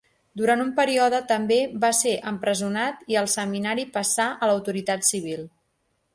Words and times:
Durant 0.39 0.61
un 0.61 0.69
període 0.77 1.19
també 1.31 1.57
va 1.83 1.91
ser 1.97 2.13
empresonat 2.31 3.05
i 3.15 3.19
el 3.23 3.29
seminari 3.35 3.87
passà 3.99 4.27
a 4.41 4.53
l'autoritat 4.53 5.09
civil. 5.13 5.47